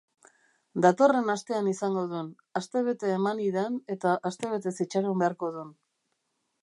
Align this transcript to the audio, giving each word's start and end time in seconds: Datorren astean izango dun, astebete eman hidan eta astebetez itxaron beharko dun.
Datorren 0.85 1.27
astean 1.33 1.69
izango 1.71 2.05
dun, 2.13 2.31
astebete 2.61 3.11
eman 3.17 3.43
hidan 3.45 3.77
eta 3.97 4.17
astebetez 4.31 4.75
itxaron 4.87 5.23
beharko 5.25 5.53
dun. 5.59 5.71